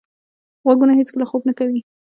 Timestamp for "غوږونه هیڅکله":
0.65-1.25